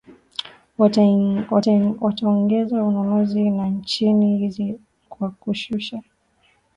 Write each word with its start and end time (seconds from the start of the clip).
wataongeza 2.01 2.83
ununuzi 2.83 3.49
na 3.49 3.81
chini 3.85 4.37
hizi 4.37 4.79
kwa 5.09 5.29
kushusha 5.31 6.01